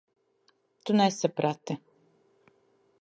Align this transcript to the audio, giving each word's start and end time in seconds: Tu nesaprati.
Tu 0.83 0.95
nesaprati. 1.01 1.77